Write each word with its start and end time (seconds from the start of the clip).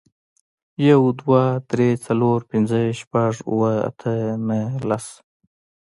یو, 0.89 1.01
دوه, 1.19 1.41
درې, 1.71 1.89
څلور, 2.05 2.39
پنځه, 2.51 2.79
شپږ, 2.99 3.33
اووه, 3.49 3.71
اته, 3.89 4.13
نهه, 4.47 4.65
لس 4.89 5.05